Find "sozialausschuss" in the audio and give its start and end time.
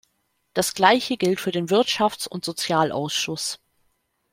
2.43-3.59